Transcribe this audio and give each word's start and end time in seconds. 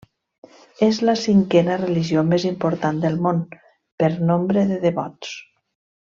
És 0.85 0.99
la 1.09 1.13
cinquena 1.23 1.75
religió 1.81 2.23
més 2.31 2.47
important 2.51 3.03
del 3.05 3.19
món 3.27 3.45
per 4.03 4.11
nombre 4.33 4.65
de 4.73 4.81
devots. 4.89 5.37